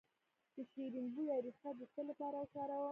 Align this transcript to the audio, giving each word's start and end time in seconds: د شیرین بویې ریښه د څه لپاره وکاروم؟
د 0.55 0.57
شیرین 0.71 1.07
بویې 1.13 1.37
ریښه 1.45 1.69
د 1.79 1.81
څه 1.93 2.01
لپاره 2.09 2.35
وکاروم؟ 2.39 2.79